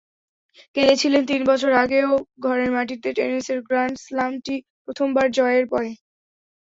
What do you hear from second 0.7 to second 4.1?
কেঁদেছিলেন তিন বছর আগেও, ঘরের মাটিতে টেনিসের গ্র্যান্ড